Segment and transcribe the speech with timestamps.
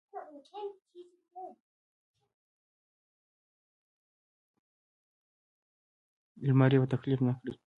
[6.45, 7.53] لمر یې په تکلیف نه کړي.